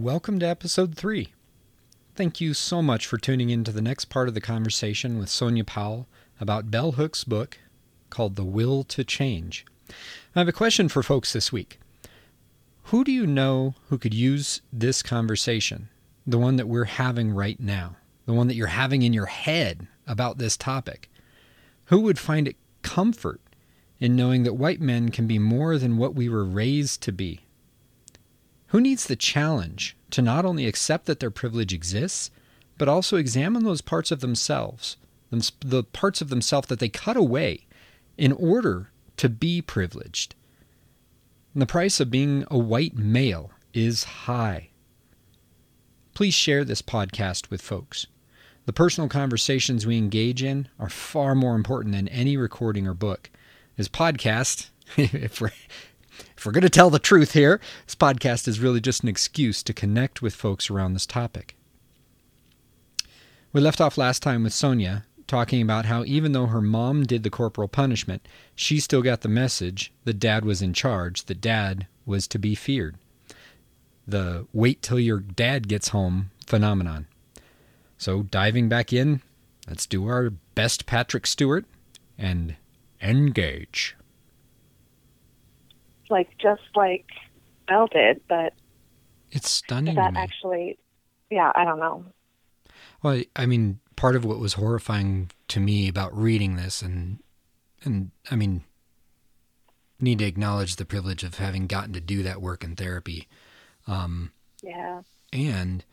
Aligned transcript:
welcome 0.00 0.38
to 0.38 0.48
episode 0.48 0.94
three. 0.94 1.28
Thank 2.14 2.40
you 2.40 2.54
so 2.54 2.80
much 2.80 3.06
for 3.06 3.18
tuning 3.18 3.50
in 3.50 3.64
to 3.64 3.70
the 3.70 3.82
next 3.82 4.06
part 4.06 4.28
of 4.28 4.34
the 4.34 4.40
conversation 4.40 5.18
with 5.18 5.28
Sonia 5.28 5.62
Powell 5.62 6.08
about 6.40 6.70
Bell 6.70 6.92
Hooks' 6.92 7.22
book 7.22 7.58
called 8.08 8.34
The 8.34 8.44
Will 8.44 8.82
to 8.84 9.04
Change. 9.04 9.66
I 10.34 10.38
have 10.38 10.48
a 10.48 10.52
question 10.52 10.88
for 10.88 11.02
folks 11.02 11.34
this 11.34 11.52
week. 11.52 11.78
Who 12.84 13.04
do 13.04 13.12
you 13.12 13.26
know 13.26 13.74
who 13.90 13.98
could 13.98 14.14
use 14.14 14.62
this 14.72 15.02
conversation, 15.02 15.90
the 16.26 16.38
one 16.38 16.56
that 16.56 16.68
we're 16.68 16.84
having 16.84 17.32
right 17.32 17.60
now, 17.60 17.96
the 18.24 18.32
one 18.32 18.48
that 18.48 18.54
you're 18.54 18.68
having 18.68 19.02
in 19.02 19.12
your 19.12 19.26
head 19.26 19.86
about 20.06 20.38
this 20.38 20.56
topic? 20.56 21.10
Who 21.86 22.00
would 22.00 22.18
find 22.18 22.48
it 22.48 22.56
comfort 22.80 23.42
in 23.98 24.16
knowing 24.16 24.44
that 24.44 24.54
white 24.54 24.80
men 24.80 25.10
can 25.10 25.26
be 25.26 25.38
more 25.38 25.76
than 25.76 25.98
what 25.98 26.14
we 26.14 26.30
were 26.30 26.46
raised 26.46 27.02
to 27.02 27.12
be? 27.12 27.40
Who 28.70 28.80
needs 28.80 29.06
the 29.06 29.16
challenge 29.16 29.96
to 30.10 30.22
not 30.22 30.44
only 30.44 30.66
accept 30.66 31.06
that 31.06 31.18
their 31.18 31.30
privilege 31.30 31.72
exists, 31.72 32.30
but 32.78 32.88
also 32.88 33.16
examine 33.16 33.64
those 33.64 33.80
parts 33.80 34.12
of 34.12 34.20
themselves, 34.20 34.96
the 35.60 35.82
parts 35.82 36.20
of 36.20 36.28
themselves 36.28 36.68
that 36.68 36.78
they 36.78 36.88
cut 36.88 37.16
away 37.16 37.66
in 38.16 38.30
order 38.32 38.90
to 39.16 39.28
be 39.28 39.60
privileged? 39.60 40.36
And 41.52 41.60
the 41.60 41.66
price 41.66 41.98
of 41.98 42.12
being 42.12 42.44
a 42.48 42.58
white 42.58 42.94
male 42.94 43.50
is 43.74 44.04
high. 44.04 44.70
Please 46.14 46.34
share 46.34 46.64
this 46.64 46.82
podcast 46.82 47.50
with 47.50 47.62
folks. 47.62 48.06
The 48.66 48.72
personal 48.72 49.08
conversations 49.08 49.84
we 49.84 49.98
engage 49.98 50.44
in 50.44 50.68
are 50.78 50.88
far 50.88 51.34
more 51.34 51.56
important 51.56 51.92
than 51.92 52.06
any 52.06 52.36
recording 52.36 52.86
or 52.86 52.94
book. 52.94 53.30
This 53.76 53.88
podcast, 53.88 54.70
if 54.96 55.40
we're 55.40 55.50
if 56.40 56.46
we're 56.46 56.52
going 56.52 56.62
to 56.62 56.70
tell 56.70 56.88
the 56.88 56.98
truth 56.98 57.32
here, 57.32 57.60
this 57.84 57.94
podcast 57.94 58.48
is 58.48 58.60
really 58.60 58.80
just 58.80 59.02
an 59.02 59.10
excuse 59.10 59.62
to 59.62 59.74
connect 59.74 60.22
with 60.22 60.34
folks 60.34 60.70
around 60.70 60.94
this 60.94 61.04
topic. 61.04 61.54
We 63.52 63.60
left 63.60 63.78
off 63.78 63.98
last 63.98 64.22
time 64.22 64.44
with 64.44 64.54
Sonia 64.54 65.04
talking 65.26 65.60
about 65.60 65.84
how 65.84 66.02
even 66.04 66.32
though 66.32 66.46
her 66.46 66.62
mom 66.62 67.02
did 67.02 67.24
the 67.24 67.30
corporal 67.30 67.68
punishment, 67.68 68.26
she 68.54 68.80
still 68.80 69.02
got 69.02 69.20
the 69.20 69.28
message 69.28 69.92
that 70.04 70.18
dad 70.18 70.46
was 70.46 70.62
in 70.62 70.72
charge, 70.72 71.26
that 71.26 71.42
dad 71.42 71.86
was 72.06 72.26
to 72.28 72.38
be 72.38 72.54
feared. 72.54 72.96
The 74.08 74.46
wait 74.54 74.80
till 74.80 74.98
your 74.98 75.20
dad 75.20 75.68
gets 75.68 75.88
home 75.88 76.30
phenomenon. 76.46 77.06
So, 77.98 78.22
diving 78.22 78.70
back 78.70 78.94
in, 78.94 79.20
let's 79.68 79.84
do 79.84 80.08
our 80.08 80.30
best 80.30 80.86
Patrick 80.86 81.26
Stewart 81.26 81.66
and 82.16 82.56
engage 83.02 83.94
like 86.10 86.36
just 86.38 86.62
like 86.74 87.06
Bell 87.68 87.86
did, 87.86 88.20
but 88.28 88.52
it's 89.30 89.50
stunning. 89.50 89.94
That 89.94 90.16
actually, 90.16 90.78
yeah, 91.30 91.52
I 91.54 91.64
don't 91.64 91.78
know. 91.78 92.04
Well, 93.02 93.22
I 93.36 93.46
mean, 93.46 93.80
part 93.96 94.16
of 94.16 94.24
what 94.24 94.38
was 94.38 94.54
horrifying 94.54 95.30
to 95.48 95.60
me 95.60 95.88
about 95.88 96.16
reading 96.16 96.56
this, 96.56 96.82
and 96.82 97.18
and 97.84 98.10
I 98.30 98.36
mean, 98.36 98.64
need 100.00 100.18
to 100.18 100.26
acknowledge 100.26 100.76
the 100.76 100.84
privilege 100.84 101.22
of 101.22 101.36
having 101.36 101.66
gotten 101.66 101.92
to 101.94 102.00
do 102.00 102.22
that 102.22 102.42
work 102.42 102.64
in 102.64 102.76
therapy. 102.76 103.28
Um, 103.86 104.32
yeah. 104.62 105.02
And 105.32 105.84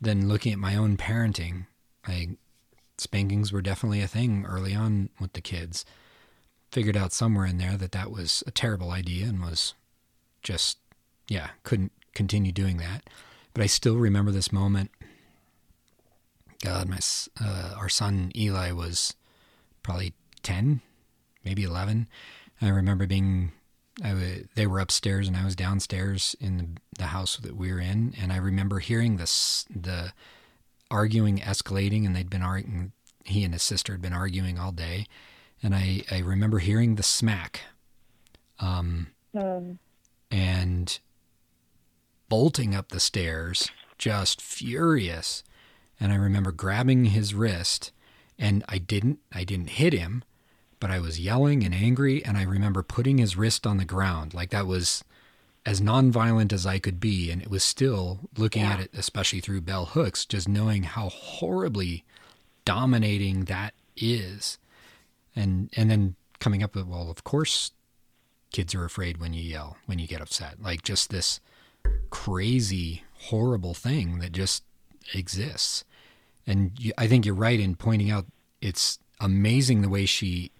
then 0.00 0.28
looking 0.28 0.52
at 0.52 0.58
my 0.58 0.76
own 0.76 0.96
parenting, 0.96 1.66
like 2.06 2.30
spankings 2.98 3.52
were 3.52 3.62
definitely 3.62 4.00
a 4.00 4.06
thing 4.06 4.44
early 4.46 4.74
on 4.74 5.10
with 5.20 5.32
the 5.32 5.40
kids 5.40 5.84
figured 6.74 6.96
out 6.96 7.12
somewhere 7.12 7.46
in 7.46 7.58
there 7.58 7.76
that 7.76 7.92
that 7.92 8.10
was 8.10 8.42
a 8.48 8.50
terrible 8.50 8.90
idea 8.90 9.26
and 9.26 9.40
was 9.40 9.74
just, 10.42 10.78
yeah, 11.28 11.50
couldn't 11.62 11.92
continue 12.14 12.50
doing 12.50 12.78
that. 12.78 13.08
But 13.52 13.62
I 13.62 13.66
still 13.66 13.96
remember 13.96 14.32
this 14.32 14.52
moment. 14.52 14.90
God, 16.64 16.88
my 16.88 16.98
uh, 17.40 17.74
our 17.76 17.88
son 17.88 18.32
Eli 18.34 18.72
was 18.72 19.14
probably 19.84 20.14
ten, 20.42 20.80
maybe 21.44 21.62
eleven. 21.62 22.08
I 22.60 22.70
remember 22.70 23.06
being, 23.06 23.52
I 24.02 24.08
w- 24.08 24.48
they 24.56 24.66
were 24.66 24.80
upstairs 24.80 25.28
and 25.28 25.36
I 25.36 25.44
was 25.44 25.54
downstairs 25.54 26.34
in 26.40 26.56
the, 26.56 26.66
the 26.98 27.06
house 27.06 27.36
that 27.36 27.54
we 27.54 27.72
were 27.72 27.80
in, 27.80 28.14
and 28.20 28.32
I 28.32 28.38
remember 28.38 28.80
hearing 28.80 29.16
this 29.16 29.64
the 29.70 30.12
arguing 30.90 31.38
escalating, 31.38 32.04
and 32.04 32.16
they'd 32.16 32.30
been 32.30 32.42
arguing. 32.42 32.90
He 33.24 33.44
and 33.44 33.54
his 33.54 33.62
sister 33.62 33.92
had 33.92 34.02
been 34.02 34.12
arguing 34.12 34.58
all 34.58 34.72
day, 34.72 35.06
and 35.64 35.74
I, 35.74 36.02
I 36.10 36.18
remember 36.18 36.58
hearing 36.58 36.96
the 36.96 37.02
smack 37.02 37.62
um, 38.60 39.08
um, 39.34 39.78
and 40.30 40.98
bolting 42.28 42.74
up 42.74 42.90
the 42.90 43.00
stairs, 43.00 43.70
just 43.96 44.42
furious. 44.42 45.42
And 45.98 46.12
I 46.12 46.16
remember 46.16 46.52
grabbing 46.52 47.06
his 47.06 47.32
wrist, 47.32 47.92
and 48.38 48.62
I 48.68 48.76
didn't 48.76 49.20
I 49.32 49.44
didn't 49.44 49.70
hit 49.70 49.94
him, 49.94 50.22
but 50.80 50.90
I 50.90 51.00
was 51.00 51.18
yelling 51.18 51.64
and 51.64 51.74
angry. 51.74 52.22
And 52.22 52.36
I 52.36 52.42
remember 52.42 52.82
putting 52.82 53.16
his 53.16 53.34
wrist 53.34 53.66
on 53.66 53.78
the 53.78 53.86
ground, 53.86 54.34
like 54.34 54.50
that 54.50 54.66
was 54.66 55.02
as 55.64 55.80
nonviolent 55.80 56.52
as 56.52 56.66
I 56.66 56.78
could 56.78 57.00
be. 57.00 57.30
And 57.30 57.40
it 57.40 57.48
was 57.48 57.64
still 57.64 58.20
looking 58.36 58.62
yeah. 58.62 58.74
at 58.74 58.80
it, 58.80 58.90
especially 58.92 59.40
through 59.40 59.62
bell 59.62 59.86
hooks, 59.86 60.26
just 60.26 60.46
knowing 60.46 60.82
how 60.82 61.08
horribly 61.08 62.04
dominating 62.66 63.44
that 63.46 63.72
is 63.96 64.58
and 65.34 65.70
and 65.76 65.90
then 65.90 66.14
coming 66.38 66.62
up 66.62 66.74
with 66.74 66.86
well 66.86 67.10
of 67.10 67.24
course 67.24 67.72
kids 68.54 68.74
are 68.74 68.84
afraid 68.84 69.18
when 69.18 69.34
you 69.34 69.42
yell 69.42 69.76
when 69.86 69.98
you 69.98 70.06
get 70.06 70.20
upset. 70.20 70.62
Like 70.62 70.82
just 70.82 71.10
this 71.10 71.40
crazy 72.10 73.02
horrible 73.14 73.74
thing 73.74 74.20
that 74.20 74.32
just 74.32 74.62
exists. 75.12 75.84
And 76.46 76.72
you, 76.78 76.92
i 76.96 77.06
think 77.06 77.26
you're 77.26 77.34
right 77.34 77.58
in 77.58 77.74
pointing 77.74 78.10
out 78.10 78.26
it's 78.60 78.98
amazing 79.20 79.80
the 79.82 79.88
way 79.88 80.06
she 80.06 80.52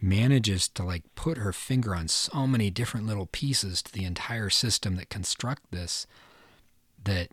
manages 0.00 0.68
to 0.68 0.82
like 0.84 1.02
put 1.14 1.38
her 1.38 1.52
finger 1.52 1.94
on 1.94 2.08
so 2.08 2.46
many 2.46 2.70
different 2.70 3.06
little 3.06 3.26
pieces 3.26 3.82
to 3.82 3.92
the 3.92 4.04
entire 4.04 4.50
system 4.50 4.96
that 4.96 5.08
construct 5.08 5.62
this 5.70 6.06
that 7.02 7.28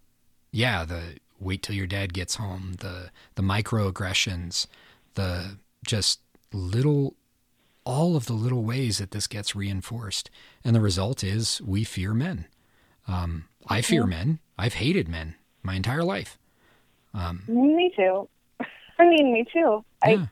yeah 0.52 0.86
the 0.86 1.18
wait 1.40 1.62
till 1.62 1.76
your 1.76 1.88
dad 1.88 2.14
gets 2.14 2.36
home 2.36 2.74
the 2.80 3.10
the 3.36 3.42
microaggressions 3.44 4.68
the 5.14 5.58
just 5.86 6.20
little 6.56 7.16
all 7.86 8.16
of 8.16 8.26
the 8.26 8.34
little 8.34 8.64
ways 8.64 8.98
that 8.98 9.12
this 9.12 9.28
gets 9.28 9.56
reinforced. 9.56 10.30
And 10.64 10.76
the 10.76 10.82
result 10.82 11.24
is 11.24 11.62
we 11.62 11.84
fear 11.84 12.14
men. 12.14 12.48
Um, 13.08 13.46
I 13.68 13.82
fear 13.82 14.02
yeah. 14.02 14.08
men. 14.08 14.40
I've 14.58 14.74
hated 14.76 15.08
men 15.08 15.36
my 15.62 15.76
entire 15.76 16.04
life. 16.04 16.38
Um, 17.14 17.44
me 17.48 17.94
too. 17.96 18.28
I 19.00 19.08
mean, 19.08 19.32
me 19.32 19.46
too. 19.54 19.86
Yeah. 20.06 20.26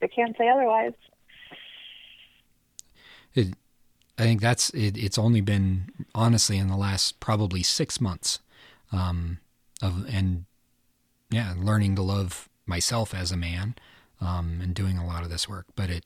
I, 0.00 0.04
I 0.04 0.06
can't 0.06 0.36
say 0.38 0.48
otherwise. 0.48 0.92
It, 3.34 3.54
I 4.18 4.22
think 4.22 4.40
that's 4.40 4.70
it, 4.70 4.96
it's 4.96 5.18
only 5.18 5.40
been 5.40 5.90
honestly 6.14 6.58
in 6.58 6.68
the 6.68 6.76
last 6.76 7.18
probably 7.18 7.62
six 7.62 8.00
months 8.00 8.40
um, 8.92 9.38
of 9.80 10.06
and 10.12 10.44
yeah, 11.30 11.54
learning 11.56 11.96
to 11.96 12.02
love 12.02 12.48
myself 12.66 13.14
as 13.14 13.32
a 13.32 13.36
man 13.36 13.74
um, 14.22 14.60
and 14.62 14.74
doing 14.74 14.96
a 14.96 15.06
lot 15.06 15.24
of 15.24 15.30
this 15.30 15.48
work. 15.48 15.66
But 15.74 15.90
it 15.90 16.04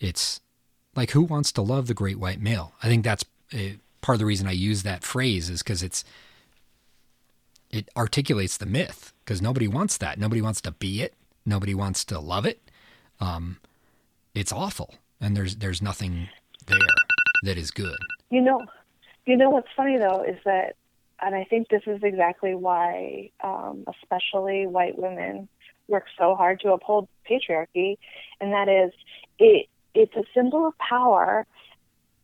it's 0.00 0.40
like 0.94 1.12
who 1.12 1.22
wants 1.22 1.52
to 1.52 1.62
love 1.62 1.86
the 1.86 1.94
great 1.94 2.18
white 2.18 2.40
male? 2.40 2.72
I 2.82 2.88
think 2.88 3.04
that's 3.04 3.24
a, 3.54 3.78
part 4.00 4.16
of 4.16 4.20
the 4.20 4.26
reason 4.26 4.46
I 4.46 4.52
use 4.52 4.82
that 4.82 5.04
phrase 5.04 5.48
is 5.48 5.62
because 5.62 5.82
it's 5.82 6.04
it 7.70 7.88
articulates 7.96 8.56
the 8.56 8.66
myth 8.66 9.12
because 9.24 9.42
nobody 9.42 9.68
wants 9.68 9.98
that. 9.98 10.18
Nobody 10.18 10.40
wants 10.40 10.60
to 10.62 10.70
be 10.72 11.02
it. 11.02 11.14
Nobody 11.44 11.74
wants 11.74 12.04
to 12.06 12.18
love 12.18 12.46
it. 12.46 12.60
Um, 13.20 13.58
it's 14.34 14.52
awful, 14.52 14.94
and 15.20 15.36
there's 15.36 15.56
there's 15.56 15.80
nothing 15.80 16.28
there 16.66 16.78
that 17.44 17.56
is 17.56 17.70
good. 17.70 17.96
You 18.30 18.40
know, 18.40 18.64
you 19.24 19.36
know 19.36 19.50
what's 19.50 19.68
funny 19.76 19.98
though 19.98 20.22
is 20.22 20.38
that, 20.44 20.76
and 21.20 21.34
I 21.34 21.44
think 21.44 21.68
this 21.68 21.82
is 21.86 22.02
exactly 22.02 22.54
why, 22.54 23.30
um, 23.42 23.84
especially 23.88 24.66
white 24.66 24.98
women 24.98 25.48
work 25.88 26.06
so 26.18 26.34
hard 26.34 26.60
to 26.60 26.72
uphold 26.72 27.08
patriarchy, 27.28 27.96
and 28.40 28.52
that 28.52 28.68
is 28.68 28.92
it 29.38 29.66
it's 29.94 30.14
a 30.14 30.24
symbol 30.34 30.66
of 30.66 30.76
power 30.78 31.46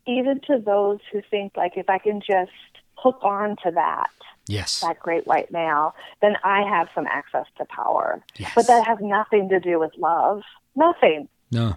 even 0.06 0.40
to 0.40 0.58
those 0.64 0.98
who 1.12 1.22
think 1.30 1.56
like 1.56 1.72
if 1.76 1.88
I 1.88 1.98
can 1.98 2.20
just 2.20 2.50
hook 2.96 3.18
on 3.22 3.56
to 3.64 3.70
that 3.72 4.10
yes. 4.46 4.80
that 4.80 4.98
great 5.00 5.26
white 5.26 5.50
male 5.50 5.94
then 6.20 6.36
I 6.44 6.62
have 6.62 6.88
some 6.94 7.06
access 7.06 7.46
to 7.58 7.64
power. 7.64 8.22
Yes. 8.36 8.52
but 8.54 8.66
that 8.66 8.86
has 8.86 8.98
nothing 9.00 9.48
to 9.48 9.60
do 9.60 9.78
with 9.78 9.92
love. 9.96 10.42
Nothing. 10.76 11.28
No. 11.50 11.76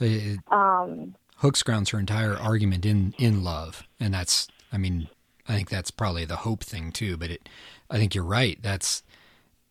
It, 0.00 0.38
um 0.50 1.14
hooks 1.36 1.62
grounds 1.62 1.90
her 1.90 1.98
entire 1.98 2.36
argument 2.36 2.86
in 2.86 3.14
in 3.18 3.44
love 3.44 3.86
and 4.00 4.14
that's 4.14 4.48
I 4.72 4.78
mean 4.78 5.08
I 5.48 5.54
think 5.54 5.70
that's 5.70 5.90
probably 5.90 6.24
the 6.24 6.36
hope 6.36 6.62
thing 6.62 6.92
too 6.92 7.16
but 7.16 7.30
it 7.30 7.48
I 7.90 7.96
think 7.96 8.14
you're 8.14 8.24
right. 8.24 8.58
That's 8.62 9.02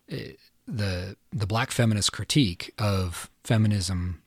it, 0.08 0.40
the 0.68 1.16
the 1.32 1.48
black 1.48 1.72
feminist 1.72 2.12
critique 2.12 2.74
of 2.78 3.30
feminism, 3.44 4.22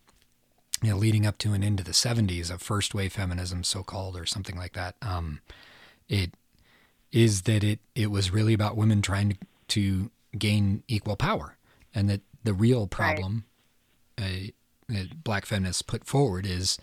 you 0.82 0.90
know, 0.90 0.96
leading 0.96 1.26
up 1.26 1.38
to 1.38 1.52
and 1.52 1.62
into 1.62 1.84
the 1.84 1.92
'70s 1.92 2.50
of 2.50 2.62
first 2.62 2.94
wave 2.94 3.12
feminism, 3.12 3.62
so 3.62 3.82
called, 3.82 4.16
or 4.16 4.26
something 4.26 4.56
like 4.56 4.72
that. 4.72 4.94
Um, 5.02 5.40
it 6.08 6.32
is 7.12 7.42
that 7.42 7.62
it 7.62 7.81
it 7.94 8.10
was 8.10 8.31
really 8.31 8.54
about 8.54 8.76
women 8.76 9.02
trying 9.02 9.31
to, 9.31 9.37
to 9.69 10.10
gain 10.38 10.82
equal 10.88 11.16
power, 11.16 11.56
and 11.94 12.08
that 12.08 12.22
the 12.43 12.54
real 12.54 12.86
problem 12.86 13.44
right. 14.19 14.54
uh, 14.88 14.94
that 14.94 15.22
black 15.22 15.44
feminists 15.44 15.82
put 15.82 16.04
forward 16.04 16.46
is 16.46 16.78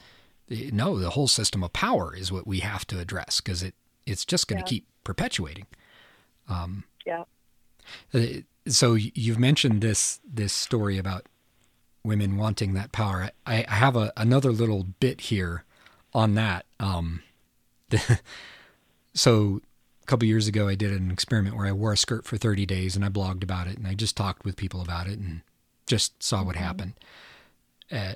no, 0.49 0.97
the 0.97 1.11
whole 1.11 1.27
system 1.27 1.63
of 1.63 1.73
power 1.73 2.15
is 2.15 2.31
what 2.31 2.47
we 2.47 2.59
have 2.59 2.85
to 2.87 2.99
address 2.99 3.41
because 3.41 3.63
it 3.63 3.75
it's 4.05 4.25
just 4.25 4.47
going 4.47 4.57
to 4.57 4.65
yeah. 4.65 4.79
keep 4.79 4.87
perpetuating. 5.03 5.65
Um, 6.47 6.85
yeah. 7.05 7.23
Uh, 8.13 8.41
so 8.69 8.95
you've 8.95 9.39
mentioned 9.39 9.81
this 9.81 10.19
this 10.25 10.53
story 10.53 10.97
about 10.97 11.25
women 12.03 12.37
wanting 12.37 12.73
that 12.73 12.91
power. 12.91 13.29
I, 13.45 13.65
I 13.67 13.75
have 13.75 13.95
a, 13.95 14.13
another 14.15 14.51
little 14.51 14.83
bit 14.99 15.21
here 15.21 15.65
on 16.13 16.35
that. 16.35 16.65
Um, 16.79 17.21
the, 17.89 18.19
so 19.13 19.61
a 20.01 20.05
couple 20.05 20.27
years 20.27 20.47
ago, 20.47 20.67
I 20.67 20.75
did 20.75 20.91
an 20.93 21.11
experiment 21.11 21.55
where 21.55 21.67
I 21.67 21.73
wore 21.73 21.93
a 21.93 21.97
skirt 21.97 22.25
for 22.25 22.37
30 22.37 22.65
days 22.65 22.95
and 22.95 23.03
I 23.03 23.09
blogged 23.09 23.43
about 23.43 23.67
it 23.67 23.77
and 23.77 23.85
I 23.87 23.93
just 23.93 24.15
talked 24.15 24.45
with 24.45 24.55
people 24.55 24.81
about 24.81 25.07
it 25.07 25.19
and 25.19 25.41
just 25.85 26.21
saw 26.23 26.43
what 26.43 26.55
mm-hmm. 26.55 26.63
happened. 26.63 26.93
Uh, 27.91 28.13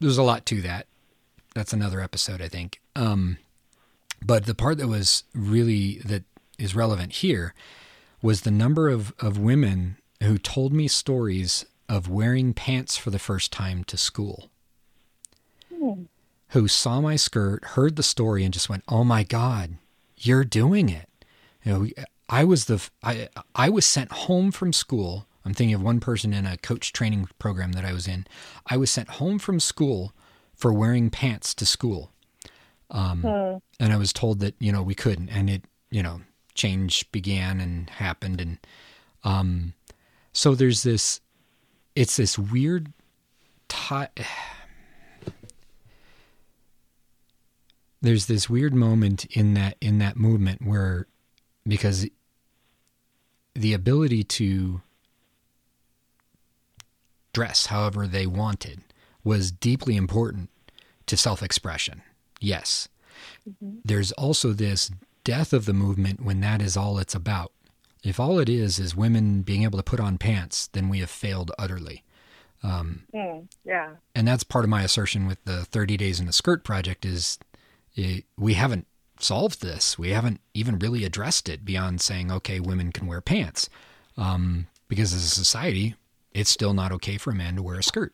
there's 0.00 0.18
a 0.18 0.22
lot 0.22 0.44
to 0.46 0.60
that. 0.62 0.86
That's 1.54 1.72
another 1.72 2.00
episode, 2.00 2.42
I 2.42 2.48
think. 2.48 2.80
Um, 2.94 3.38
but 4.24 4.46
the 4.46 4.54
part 4.54 4.78
that 4.78 4.88
was 4.88 5.24
really 5.34 5.98
that 6.04 6.24
is 6.58 6.74
relevant 6.74 7.12
here 7.12 7.54
was 8.24 8.40
the 8.40 8.50
number 8.50 8.88
of, 8.88 9.12
of 9.18 9.36
women 9.38 9.98
who 10.22 10.38
told 10.38 10.72
me 10.72 10.88
stories 10.88 11.66
of 11.90 12.08
wearing 12.08 12.54
pants 12.54 12.96
for 12.96 13.10
the 13.10 13.18
first 13.18 13.52
time 13.52 13.84
to 13.84 13.98
school. 13.98 14.48
Mm. 15.70 16.06
Who 16.48 16.66
saw 16.66 17.02
my 17.02 17.16
skirt, 17.16 17.62
heard 17.64 17.96
the 17.96 18.02
story, 18.02 18.42
and 18.42 18.54
just 18.54 18.70
went, 18.70 18.82
"Oh 18.88 19.04
my 19.04 19.24
God, 19.24 19.76
you're 20.16 20.44
doing 20.44 20.88
it!" 20.88 21.10
You 21.64 21.72
know, 21.72 22.04
I 22.30 22.44
was 22.44 22.64
the 22.64 22.88
I 23.02 23.28
I 23.54 23.68
was 23.68 23.84
sent 23.84 24.10
home 24.10 24.50
from 24.52 24.72
school. 24.72 25.26
I'm 25.44 25.52
thinking 25.52 25.74
of 25.74 25.82
one 25.82 26.00
person 26.00 26.32
in 26.32 26.46
a 26.46 26.56
coach 26.56 26.94
training 26.94 27.28
program 27.38 27.72
that 27.72 27.84
I 27.84 27.92
was 27.92 28.08
in. 28.08 28.26
I 28.66 28.78
was 28.78 28.90
sent 28.90 29.10
home 29.20 29.38
from 29.38 29.60
school 29.60 30.14
for 30.54 30.72
wearing 30.72 31.10
pants 31.10 31.52
to 31.56 31.66
school, 31.66 32.10
um, 32.90 33.22
mm. 33.22 33.60
and 33.78 33.92
I 33.92 33.98
was 33.98 34.14
told 34.14 34.40
that 34.40 34.54
you 34.60 34.72
know 34.72 34.82
we 34.82 34.94
couldn't, 34.94 35.28
and 35.28 35.50
it 35.50 35.64
you 35.90 36.02
know 36.02 36.22
change 36.54 37.10
began 37.12 37.60
and 37.60 37.90
happened. 37.90 38.40
And 38.40 38.58
um 39.22 39.74
so 40.32 40.54
there's 40.54 40.82
this 40.82 41.20
it's 41.94 42.16
this 42.16 42.38
weird 42.38 42.92
tie 43.68 44.08
there's 48.02 48.26
this 48.26 48.50
weird 48.50 48.74
moment 48.74 49.24
in 49.26 49.54
that 49.54 49.76
in 49.80 49.98
that 49.98 50.16
movement 50.16 50.60
where 50.62 51.06
because 51.66 52.06
the 53.54 53.72
ability 53.72 54.22
to 54.24 54.82
dress 57.32 57.66
however 57.66 58.06
they 58.06 58.26
wanted 58.26 58.80
was 59.24 59.50
deeply 59.50 59.96
important 59.96 60.50
to 61.06 61.16
self-expression. 61.16 62.02
Yes. 62.40 62.88
Mm-hmm. 63.48 63.78
there's 63.84 64.10
also 64.12 64.52
this 64.52 64.90
death 65.24 65.52
of 65.52 65.64
the 65.64 65.72
movement 65.72 66.22
when 66.22 66.40
that 66.40 66.62
is 66.62 66.76
all 66.76 66.98
it's 66.98 67.14
about. 67.14 67.52
If 68.02 68.20
all 68.20 68.38
it 68.38 68.48
is 68.48 68.78
is 68.78 68.94
women 68.94 69.42
being 69.42 69.62
able 69.62 69.78
to 69.78 69.82
put 69.82 69.98
on 69.98 70.18
pants, 70.18 70.68
then 70.68 70.88
we 70.88 71.00
have 71.00 71.10
failed 71.10 71.50
utterly. 71.58 72.04
Um, 72.62 73.04
mm, 73.14 73.48
yeah. 73.64 73.94
And 74.14 74.28
that's 74.28 74.44
part 74.44 74.64
of 74.64 74.70
my 74.70 74.82
assertion 74.82 75.26
with 75.26 75.42
the 75.44 75.64
30 75.64 75.96
Days 75.96 76.20
in 76.20 76.26
the 76.26 76.32
Skirt 76.32 76.64
project 76.64 77.04
is 77.04 77.38
it, 77.94 78.24
we 78.38 78.54
haven't 78.54 78.86
solved 79.18 79.62
this. 79.62 79.98
We 79.98 80.10
haven't 80.10 80.40
even 80.52 80.78
really 80.78 81.04
addressed 81.04 81.48
it 81.48 81.64
beyond 81.64 82.00
saying, 82.00 82.30
okay, 82.30 82.60
women 82.60 82.92
can 82.92 83.06
wear 83.06 83.20
pants. 83.20 83.68
Um, 84.16 84.66
because 84.88 85.12
as 85.14 85.24
a 85.24 85.28
society, 85.28 85.94
it's 86.32 86.50
still 86.50 86.74
not 86.74 86.92
okay 86.92 87.16
for 87.16 87.30
a 87.30 87.34
man 87.34 87.56
to 87.56 87.62
wear 87.62 87.78
a 87.78 87.82
skirt. 87.82 88.12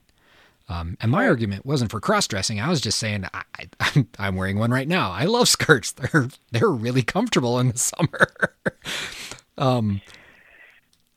Um, 0.70 0.96
and 1.00 1.10
my 1.10 1.26
argument 1.26 1.66
wasn't 1.66 1.90
for 1.90 2.00
cross 2.00 2.28
dressing. 2.28 2.60
I 2.60 2.68
was 2.68 2.80
just 2.80 3.00
saying 3.00 3.24
I, 3.34 4.04
am 4.20 4.36
wearing 4.36 4.56
one 4.56 4.70
right 4.70 4.86
now. 4.86 5.10
I 5.10 5.24
love 5.24 5.48
skirts. 5.48 5.90
They're 6.12 6.28
they're 6.52 6.70
really 6.70 7.02
comfortable 7.02 7.58
in 7.58 7.70
the 7.70 7.78
summer. 7.78 8.54
um, 9.58 10.00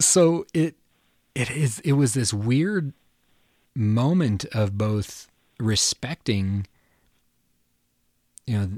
so 0.02 0.48
it 0.56 0.76
it 1.36 1.52
is 1.52 1.80
it 1.82 1.94
was 1.94 2.16
this 2.16 2.34
weird 2.34 2.94
moment 3.76 4.46
of 4.54 4.76
both 4.76 5.28
respecting, 5.60 6.66
you 8.48 8.58
know, 8.58 8.70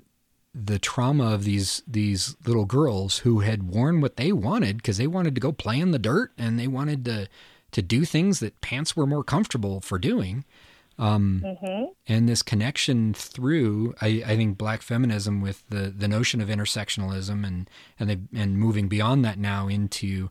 the 0.53 0.77
trauma 0.77 1.33
of 1.33 1.45
these 1.45 1.83
these 1.87 2.35
little 2.45 2.65
girls 2.65 3.19
who 3.19 3.39
had 3.39 3.63
worn 3.63 4.01
what 4.01 4.17
they 4.17 4.33
wanted 4.33 4.77
because 4.77 4.97
they 4.97 5.07
wanted 5.07 5.35
to 5.35 5.41
go 5.41 5.53
play 5.53 5.79
in 5.79 5.91
the 5.91 5.99
dirt 5.99 6.33
and 6.37 6.59
they 6.59 6.67
wanted 6.67 7.05
to 7.05 7.29
to 7.75 7.81
do 7.81 8.05
things 8.05 8.39
that 8.39 8.61
pants 8.61 8.95
were 8.95 9.05
more 9.05 9.21
comfortable 9.21 9.81
for 9.81 9.99
doing. 9.99 10.45
Um, 10.97 11.41
mm-hmm. 11.43 11.91
And 12.07 12.29
this 12.29 12.41
connection 12.41 13.13
through, 13.13 13.93
I, 13.99 14.23
I, 14.25 14.37
think, 14.37 14.57
black 14.57 14.81
feminism 14.81 15.41
with 15.41 15.65
the, 15.67 15.93
the 15.93 16.07
notion 16.07 16.39
of 16.39 16.47
intersectionalism 16.47 17.45
and 17.45 17.69
and 17.99 18.09
they, 18.09 18.17
and 18.33 18.57
moving 18.57 18.87
beyond 18.87 19.25
that 19.25 19.37
now 19.37 19.67
into 19.67 20.29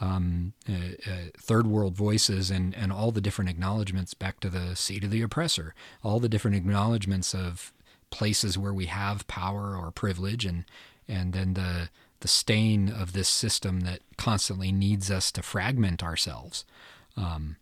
um, 0.00 0.52
uh, 0.70 1.10
uh, 1.10 1.16
third 1.36 1.66
world 1.66 1.96
voices 1.96 2.48
and 2.48 2.76
and 2.76 2.92
all 2.92 3.10
the 3.10 3.20
different 3.20 3.50
acknowledgments 3.50 4.14
back 4.14 4.38
to 4.38 4.48
the 4.48 4.76
seat 4.76 5.02
of 5.02 5.10
the 5.10 5.22
oppressor, 5.22 5.74
all 6.04 6.20
the 6.20 6.28
different 6.28 6.56
acknowledgments 6.56 7.34
of 7.34 7.72
places 8.10 8.56
where 8.56 8.72
we 8.72 8.86
have 8.86 9.26
power 9.26 9.76
or 9.76 9.90
privilege, 9.90 10.44
and 10.44 10.64
and 11.08 11.32
then 11.32 11.54
the 11.54 11.88
the 12.24 12.28
stain 12.28 12.88
of 12.88 13.12
this 13.12 13.28
system 13.28 13.80
that 13.80 14.00
constantly 14.16 14.72
needs 14.72 15.10
us 15.10 15.30
to 15.30 15.42
fragment 15.42 16.02
ourselves 16.02 16.64
um, 17.18 17.56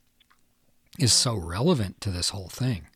is 1.00 1.12
so 1.12 1.34
relevant 1.34 2.00
to 2.00 2.10
this 2.10 2.28
whole 2.28 2.48
thing. 2.48 2.86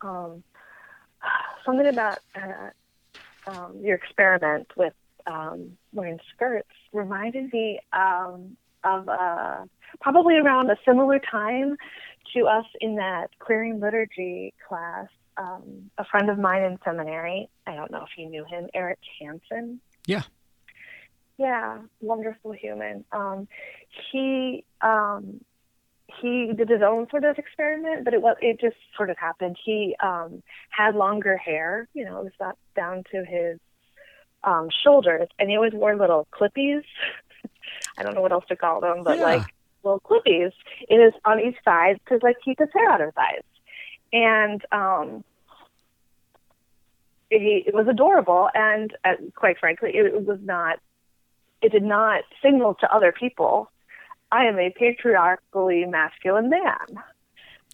Um, 0.00 0.44
something 1.64 1.88
about 1.88 2.20
uh, 2.36 2.70
um, 3.48 3.80
your 3.82 3.96
experiment 3.96 4.70
with 4.76 4.94
um, 5.26 5.76
wearing 5.92 6.20
skirts 6.32 6.70
reminded 6.92 7.52
me 7.52 7.80
um, 7.92 8.56
of 8.84 9.08
uh, 9.08 9.64
probably 10.00 10.36
around 10.36 10.70
a 10.70 10.76
similar 10.86 11.18
time 11.18 11.76
to 12.32 12.46
us 12.46 12.66
in 12.80 12.94
that 12.94 13.30
queering 13.40 13.80
liturgy 13.80 14.54
class 14.68 15.08
um, 15.36 15.90
a 15.98 16.04
friend 16.04 16.30
of 16.30 16.38
mine 16.38 16.62
in 16.62 16.78
seminary. 16.84 17.48
I 17.66 17.74
don't 17.74 17.90
know 17.90 18.02
if 18.02 18.10
you 18.16 18.28
knew 18.28 18.44
him, 18.44 18.68
Eric 18.74 18.98
Hansen. 19.20 19.80
Yeah. 20.06 20.22
Yeah, 21.38 21.78
wonderful 22.00 22.52
human. 22.52 23.04
Um, 23.12 23.46
he 24.10 24.64
um, 24.80 25.40
he 26.20 26.52
did 26.56 26.68
his 26.68 26.80
own 26.80 27.08
sort 27.10 27.24
of 27.24 27.36
experiment, 27.36 28.04
but 28.04 28.14
it 28.14 28.22
was 28.22 28.36
it 28.40 28.58
just 28.58 28.76
sort 28.96 29.10
of 29.10 29.18
happened. 29.18 29.56
He 29.62 29.94
um, 30.02 30.42
had 30.70 30.94
longer 30.94 31.36
hair, 31.36 31.88
you 31.92 32.06
know, 32.06 32.20
it 32.20 32.24
was 32.24 32.32
not 32.40 32.56
down 32.74 33.04
to 33.12 33.24
his 33.24 33.58
um, 34.44 34.68
shoulders, 34.82 35.28
and 35.38 35.50
he 35.50 35.56
always 35.56 35.74
wore 35.74 35.94
little 35.94 36.26
clippies. 36.32 36.84
I 37.98 38.02
don't 38.02 38.14
know 38.14 38.22
what 38.22 38.32
else 38.32 38.46
to 38.48 38.56
call 38.56 38.80
them, 38.80 39.02
but 39.04 39.18
yeah. 39.18 39.24
like 39.24 39.42
little 39.82 40.00
clippies 40.00 40.52
in 40.88 41.02
his 41.02 41.12
on 41.26 41.38
each 41.40 41.56
side 41.64 42.00
to 42.08 42.18
like 42.22 42.36
keep 42.42 42.58
his 42.58 42.68
hair 42.72 42.90
out 42.90 43.02
of 43.02 43.12
sides 43.14 43.44
and 44.12 44.62
um, 44.72 45.24
it, 47.30 47.68
it 47.68 47.74
was 47.74 47.86
adorable. 47.88 48.48
And 48.54 48.96
uh, 49.04 49.14
quite 49.34 49.58
frankly, 49.58 49.90
it, 49.94 50.06
it 50.06 50.26
was 50.26 50.38
not. 50.42 50.78
It 51.62 51.72
did 51.72 51.82
not 51.82 52.22
signal 52.42 52.74
to 52.80 52.94
other 52.94 53.12
people, 53.12 53.70
I 54.30 54.44
am 54.46 54.58
a 54.58 54.70
patriarchally 54.70 55.84
masculine 55.84 56.50
man. 56.50 57.02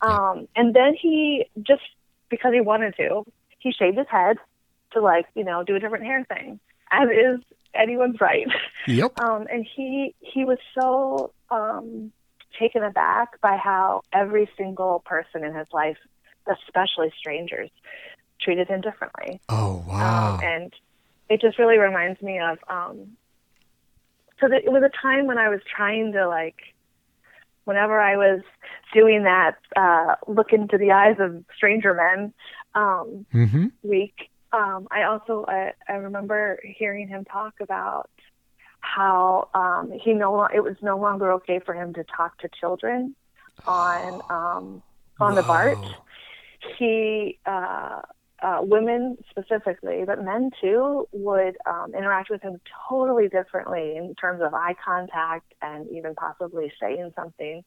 Um, 0.00 0.48
and 0.56 0.74
then 0.74 0.94
he 1.00 1.46
just 1.62 1.82
because 2.28 2.52
he 2.52 2.60
wanted 2.60 2.94
to, 2.96 3.24
he 3.58 3.72
shaved 3.72 3.98
his 3.98 4.08
head 4.08 4.36
to 4.92 5.00
like 5.00 5.26
you 5.34 5.44
know 5.44 5.62
do 5.62 5.76
a 5.76 5.80
different 5.80 6.04
hair 6.04 6.24
thing, 6.24 6.60
as 6.90 7.08
is 7.08 7.40
anyone's 7.74 8.20
right. 8.20 8.46
Yep. 8.86 9.12
Um, 9.22 9.46
and 9.50 9.66
he 9.76 10.14
he 10.20 10.44
was 10.44 10.58
so 10.78 11.32
um, 11.50 12.12
taken 12.58 12.82
aback 12.82 13.40
by 13.40 13.56
how 13.56 14.02
every 14.12 14.48
single 14.56 15.00
person 15.00 15.44
in 15.44 15.54
his 15.54 15.68
life 15.72 15.98
especially 16.50 17.12
strangers, 17.18 17.70
treated 18.40 18.68
him 18.68 18.80
differently. 18.80 19.40
Oh 19.48 19.84
wow! 19.86 20.34
Um, 20.34 20.40
and 20.44 20.72
it 21.28 21.40
just 21.40 21.58
really 21.58 21.78
reminds 21.78 22.20
me 22.22 22.38
of 22.38 22.58
um, 22.68 23.16
because 24.42 24.52
it, 24.52 24.64
it 24.66 24.72
was 24.72 24.82
a 24.82 24.90
time 25.00 25.26
when 25.26 25.38
I 25.38 25.48
was 25.48 25.60
trying 25.64 26.12
to 26.12 26.28
like, 26.28 26.56
whenever 27.64 28.00
I 28.00 28.16
was 28.16 28.42
doing 28.92 29.24
that, 29.24 29.56
uh, 29.76 30.16
look 30.26 30.52
into 30.52 30.78
the 30.78 30.92
eyes 30.92 31.16
of 31.20 31.44
stranger 31.56 31.94
men 31.94 32.34
um, 32.74 33.26
mm-hmm. 33.32 33.66
week. 33.82 34.30
Um, 34.52 34.88
I 34.90 35.04
also 35.04 35.46
I, 35.48 35.72
I 35.88 35.94
remember 35.94 36.60
hearing 36.62 37.08
him 37.08 37.24
talk 37.24 37.54
about 37.60 38.10
how 38.80 39.48
um, 39.54 39.92
he 39.92 40.12
no 40.12 40.44
it 40.44 40.62
was 40.62 40.76
no 40.82 40.98
longer 40.98 41.32
okay 41.32 41.60
for 41.64 41.72
him 41.74 41.94
to 41.94 42.04
talk 42.04 42.36
to 42.38 42.48
children 42.60 43.14
on 43.66 44.14
um, 44.30 44.82
on 45.20 45.34
Whoa. 45.34 45.34
the 45.36 45.42
BART 45.42 45.78
he 46.78 47.38
uh, 47.46 48.00
uh, 48.42 48.58
women 48.60 49.16
specifically, 49.30 50.02
but 50.04 50.22
men 50.22 50.50
too, 50.60 51.08
would 51.12 51.56
um, 51.66 51.94
interact 51.96 52.28
with 52.28 52.42
him 52.42 52.60
totally 52.88 53.28
differently 53.28 53.96
in 53.96 54.14
terms 54.16 54.42
of 54.42 54.52
eye 54.52 54.74
contact 54.84 55.54
and 55.62 55.88
even 55.90 56.14
possibly 56.14 56.72
saying 56.80 57.12
something, 57.14 57.62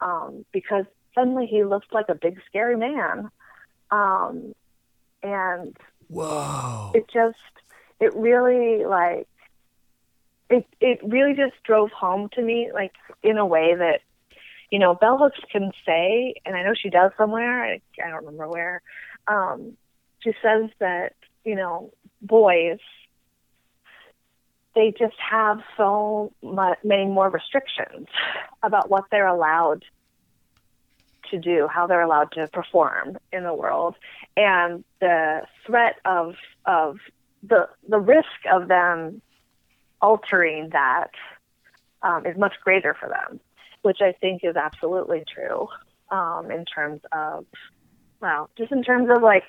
um, 0.00 0.44
because 0.52 0.86
suddenly 1.14 1.46
he 1.46 1.64
looked 1.64 1.92
like 1.92 2.06
a 2.08 2.14
big 2.14 2.40
scary 2.46 2.76
man, 2.76 3.30
um, 3.90 4.54
and 5.22 5.76
whoa, 6.08 6.92
it 6.94 7.06
just 7.12 7.36
it 8.00 8.14
really 8.14 8.84
like 8.84 9.28
it 10.48 10.66
it 10.80 11.00
really 11.02 11.34
just 11.34 11.54
drove 11.64 11.90
home 11.90 12.28
to 12.32 12.42
me 12.42 12.70
like 12.72 12.92
in 13.22 13.38
a 13.38 13.46
way 13.46 13.74
that 13.74 14.00
you 14.74 14.80
know 14.80 14.92
bell 14.92 15.16
hooks 15.16 15.38
can 15.52 15.70
say 15.86 16.34
and 16.44 16.56
i 16.56 16.64
know 16.64 16.74
she 16.74 16.90
does 16.90 17.12
somewhere 17.16 17.64
i, 17.64 17.80
I 18.04 18.08
don't 18.10 18.24
remember 18.24 18.48
where 18.48 18.82
um 19.28 19.76
she 20.18 20.32
says 20.42 20.68
that 20.80 21.12
you 21.44 21.54
know 21.54 21.92
boys 22.20 22.80
they 24.74 24.92
just 24.98 25.14
have 25.30 25.60
so 25.76 26.32
much, 26.42 26.78
many 26.82 27.06
more 27.06 27.30
restrictions 27.30 28.08
about 28.64 28.90
what 28.90 29.04
they're 29.12 29.28
allowed 29.28 29.84
to 31.30 31.38
do, 31.38 31.68
how 31.72 31.86
they're 31.86 32.02
allowed 32.02 32.32
to 32.32 32.48
perform 32.48 33.16
in 33.32 33.44
the 33.44 33.54
world, 33.54 33.94
and 34.36 34.82
the 35.00 35.42
threat 35.64 36.00
of 36.04 36.34
of 36.66 36.98
the 37.44 37.68
the 37.88 38.00
risk 38.00 38.40
of 38.52 38.66
them 38.66 39.22
altering 40.02 40.70
that 40.72 41.12
um, 42.02 42.26
is 42.26 42.36
much 42.36 42.54
greater 42.64 42.96
for 42.98 43.08
them, 43.08 43.38
which 43.84 43.98
I 44.00 44.12
think 44.12 44.42
is 44.42 44.56
absolutely 44.56 45.24
true 45.32 45.68
um, 46.10 46.50
in 46.50 46.64
terms 46.64 47.02
of 47.12 47.46
well, 48.20 48.48
just 48.56 48.72
in 48.72 48.82
terms 48.82 49.10
of 49.14 49.22
like 49.22 49.44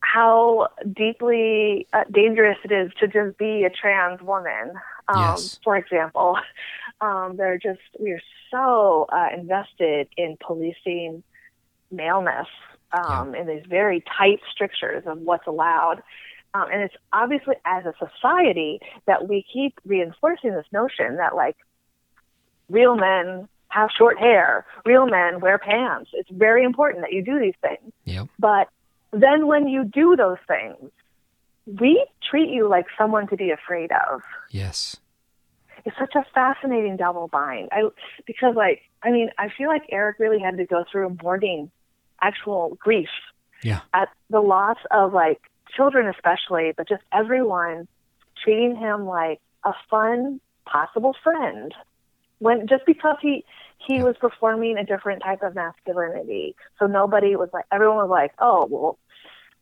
how 0.00 0.68
deeply 0.92 1.86
uh, 1.92 2.04
dangerous 2.10 2.58
it 2.64 2.72
is 2.72 2.92
to 3.00 3.08
just 3.08 3.36
be 3.36 3.64
a 3.64 3.70
trans 3.70 4.22
woman. 4.22 4.72
Um, 5.08 5.34
yes. 5.36 5.58
For 5.64 5.76
example, 5.76 6.38
um, 7.00 7.36
they're 7.36 7.58
just 7.58 7.80
we're 7.98 8.22
so 8.50 9.06
uh, 9.12 9.28
invested 9.36 10.08
in 10.16 10.36
policing 10.40 11.22
maleness 11.90 12.46
um, 12.92 13.34
yeah. 13.34 13.40
in 13.40 13.46
these 13.48 13.64
very 13.68 14.04
tight 14.16 14.40
strictures 14.52 15.02
of 15.06 15.18
what's 15.18 15.46
allowed. 15.46 16.02
Um, 16.54 16.66
and 16.72 16.82
it's 16.82 16.94
obviously 17.12 17.54
as 17.64 17.84
a 17.86 17.94
society 17.98 18.80
that 19.06 19.28
we 19.28 19.44
keep 19.52 19.80
reinforcing 19.84 20.52
this 20.52 20.66
notion 20.72 21.16
that 21.16 21.36
like 21.36 21.56
real 22.70 22.96
men 22.96 23.48
have 23.68 23.90
short 23.96 24.18
hair, 24.18 24.66
real 24.84 25.06
men 25.06 25.40
wear 25.40 25.58
pants. 25.58 26.10
It's 26.12 26.30
very 26.30 26.64
important 26.64 27.02
that 27.02 27.12
you 27.12 27.22
do 27.22 27.38
these 27.38 27.54
things. 27.60 27.92
Yep. 28.04 28.28
But 28.38 28.68
then 29.12 29.46
when 29.46 29.68
you 29.68 29.84
do 29.84 30.16
those 30.16 30.38
things, 30.46 30.90
we 31.66 32.04
treat 32.28 32.50
you 32.50 32.68
like 32.68 32.86
someone 32.98 33.28
to 33.28 33.36
be 33.36 33.50
afraid 33.50 33.90
of. 33.92 34.22
Yes. 34.50 34.96
It's 35.84 35.96
such 35.98 36.14
a 36.14 36.24
fascinating 36.34 36.96
double 36.96 37.28
bind. 37.28 37.68
I 37.72 37.88
because 38.26 38.54
like 38.54 38.82
I 39.02 39.10
mean, 39.10 39.30
I 39.38 39.48
feel 39.56 39.68
like 39.68 39.82
Eric 39.90 40.18
really 40.18 40.38
had 40.38 40.56
to 40.58 40.66
go 40.66 40.84
through 40.90 41.16
mourning 41.22 41.70
actual 42.20 42.76
grief 42.80 43.08
yeah. 43.62 43.80
at 43.94 44.08
the 44.28 44.40
loss 44.40 44.76
of 44.90 45.14
like 45.14 45.40
children 45.74 46.06
especially, 46.06 46.72
but 46.76 46.88
just 46.88 47.02
everyone 47.12 47.88
treating 48.42 48.76
him 48.76 49.06
like 49.06 49.40
a 49.64 49.72
fun 49.90 50.40
possible 50.66 51.14
friend. 51.22 51.74
When 52.40 52.66
just 52.66 52.84
because 52.84 53.16
he 53.22 53.44
he 53.86 53.96
yeah. 53.96 54.04
was 54.04 54.16
performing 54.18 54.76
a 54.76 54.84
different 54.84 55.22
type 55.22 55.42
of 55.42 55.54
masculinity. 55.54 56.54
So 56.78 56.86
nobody 56.86 57.36
was 57.36 57.48
like, 57.52 57.64
everyone 57.72 57.96
was 57.96 58.10
like, 58.10 58.32
oh, 58.38 58.66
well, 58.70 58.98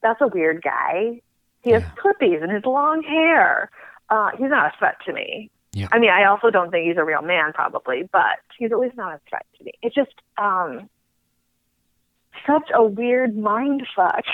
that's 0.02 0.20
a 0.20 0.28
weird 0.28 0.62
guy. 0.62 1.20
He 1.62 1.70
has 1.70 1.82
yeah. 1.82 1.90
clippies 2.02 2.42
and 2.42 2.50
his 2.50 2.64
long 2.64 3.02
hair. 3.02 3.70
Uh, 4.10 4.30
he's 4.38 4.48
not 4.48 4.74
a 4.74 4.78
threat 4.78 4.96
to 5.06 5.12
me. 5.12 5.50
Yeah. 5.72 5.88
I 5.92 5.98
mean, 5.98 6.10
I 6.10 6.24
also 6.24 6.50
don't 6.50 6.70
think 6.70 6.86
he's 6.88 6.96
a 6.96 7.04
real 7.04 7.22
man, 7.22 7.52
probably, 7.52 8.08
but 8.10 8.38
he's 8.58 8.72
at 8.72 8.78
least 8.78 8.96
not 8.96 9.14
a 9.14 9.20
threat 9.28 9.46
to 9.58 9.64
me. 9.64 9.72
It's 9.82 9.94
just 9.94 10.14
um, 10.38 10.88
such 12.46 12.70
a 12.74 12.82
weird 12.82 13.36
mind 13.36 13.86
fuck. 13.94 14.24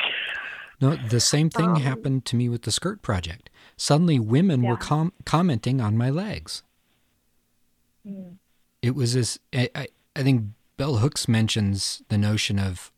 No, 0.81 0.97
the 0.97 1.21
same 1.21 1.51
thing 1.51 1.71
um, 1.71 1.81
happened 1.81 2.25
to 2.27 2.37
me 2.37 2.49
with 2.49 2.63
the 2.63 2.73
Skirt 2.73 3.03
Project. 3.03 3.51
Suddenly, 3.77 4.19
women 4.19 4.63
yeah. 4.63 4.71
were 4.71 4.77
com- 4.77 5.13
commenting 5.25 5.81
on 5.81 5.97
my 5.97 6.11
legs. 6.11 6.63
Mm 8.06 8.37
it 8.84 8.94
was 8.94 9.14
this. 9.14 9.38
I, 9.54 9.70
I, 9.75 9.88
I 10.14 10.23
think 10.23 10.44
Bell 10.76 10.96
Hooks 10.96 11.26
mentions 11.26 12.02
the 12.08 12.18
notion 12.18 12.58
of, 12.58 12.92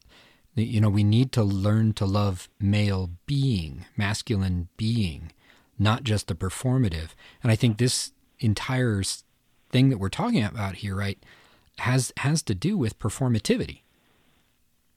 you 0.56 0.80
know, 0.80 0.88
we 0.88 1.04
need 1.04 1.30
to 1.32 1.44
learn 1.44 1.92
to 1.94 2.04
love 2.04 2.48
male 2.58 3.10
being, 3.25 3.86
masculine 3.96 4.68
being, 4.76 5.30
not 5.78 6.02
just 6.02 6.26
the 6.26 6.34
performative. 6.34 7.10
And 7.40 7.52
I 7.52 7.56
think 7.56 7.78
this 7.78 8.12
entire 8.40 9.02
thing 9.70 9.90
that 9.90 9.98
we're 9.98 10.08
talking 10.08 10.42
about 10.42 10.76
here, 10.76 10.96
right, 10.96 11.22
has 11.78 12.12
has 12.16 12.42
to 12.44 12.54
do 12.54 12.76
with 12.76 12.98
performativity. 12.98 13.82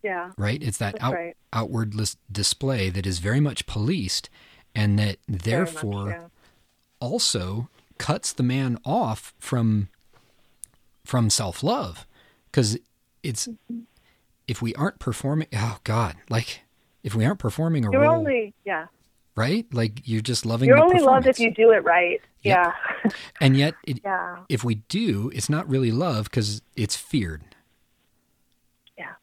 Yeah. 0.01 0.31
Right? 0.37 0.63
It's 0.63 0.77
that 0.79 0.95
out, 1.03 1.13
right. 1.13 1.37
outward 1.53 1.93
display 2.31 2.89
that 2.89 3.05
is 3.05 3.19
very 3.19 3.41
much 3.41 3.67
policed 3.67 4.29
and 4.73 4.97
that 4.97 5.17
therefore 5.27 6.05
much, 6.05 6.15
yeah. 6.15 6.27
also 6.99 7.69
cuts 7.99 8.33
the 8.33 8.43
man 8.43 8.79
off 8.85 9.35
from 9.37 9.89
from 11.09 11.27
self 11.27 11.63
love 11.63 12.05
because 12.45 12.77
it's 13.23 13.49
if 14.47 14.61
we 14.61 14.75
aren't 14.75 14.99
performing 14.99 15.47
oh 15.53 15.79
god 15.83 16.15
like 16.29 16.61
if 17.03 17.15
we 17.15 17.25
aren't 17.25 17.39
performing 17.39 17.83
a 17.83 17.91
you're 17.91 18.01
role 18.01 18.19
only 18.19 18.53
yeah. 18.63 18.85
right? 19.35 19.65
Like 19.73 20.07
you're 20.07 20.21
just 20.21 20.45
loving 20.45 20.67
you're 20.67 20.77
only 20.77 21.01
loved 21.01 21.25
if 21.25 21.39
you 21.39 21.51
do 21.51 21.71
it 21.71 21.83
right. 21.83 22.21
Yep. 22.43 22.73
yeah. 23.03 23.11
And 23.41 23.57
yet 23.57 23.73
it, 23.87 24.01
yeah. 24.03 24.37
if 24.49 24.63
we 24.63 24.75
do 24.75 25.31
it's 25.33 25.49
not 25.49 25.67
really 25.67 25.91
love 25.91 26.25
because 26.25 26.61
it's 26.75 26.95
feared. 26.95 27.41
Yeah. 28.95 29.13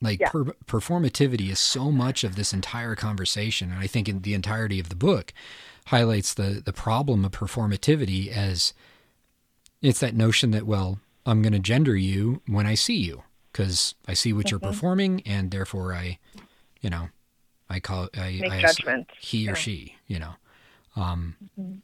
Like 0.00 0.20
yeah. 0.20 0.30
Per- 0.30 0.56
performativity 0.66 1.50
is 1.50 1.58
so 1.58 1.92
much 1.92 2.24
of 2.24 2.36
this 2.36 2.54
entire 2.54 2.94
conversation 2.94 3.70
and 3.70 3.80
i 3.80 3.86
think 3.86 4.08
in 4.08 4.22
the 4.22 4.32
entirety 4.32 4.80
of 4.80 4.88
the 4.88 4.96
book 4.96 5.34
highlights 5.88 6.32
the 6.32 6.62
the 6.64 6.72
problem 6.72 7.22
of 7.24 7.32
performativity 7.32 8.28
as 8.28 8.72
it's 9.86 10.00
that 10.00 10.14
notion 10.14 10.50
that, 10.50 10.66
well, 10.66 10.98
I'm 11.24 11.42
going 11.42 11.52
to 11.52 11.58
gender 11.58 11.96
you 11.96 12.42
when 12.46 12.66
I 12.66 12.74
see 12.74 12.96
you 12.96 13.22
because 13.52 13.94
I 14.06 14.14
see 14.14 14.32
what 14.32 14.50
you're 14.50 14.60
performing 14.60 15.22
and 15.24 15.50
therefore 15.50 15.94
I, 15.94 16.18
you 16.80 16.90
know, 16.90 17.08
I 17.68 17.80
call 17.80 18.08
I, 18.16 18.38
Make 18.40 18.52
I 18.52 18.60
judgment. 18.62 19.10
he 19.20 19.48
or 19.48 19.54
she, 19.54 19.96
you 20.06 20.18
know. 20.18 20.34
Um, 20.94 21.36
mm-hmm. 21.58 21.78